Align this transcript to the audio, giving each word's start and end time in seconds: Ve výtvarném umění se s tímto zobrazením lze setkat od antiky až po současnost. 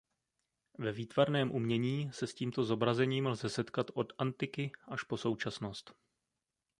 Ve 0.79 0.91
výtvarném 0.91 1.51
umění 1.51 2.13
se 2.13 2.27
s 2.27 2.33
tímto 2.33 2.63
zobrazením 2.63 3.25
lze 3.27 3.49
setkat 3.49 3.91
od 3.93 4.13
antiky 4.17 4.71
až 4.87 5.03
po 5.03 5.17
současnost. 5.17 5.93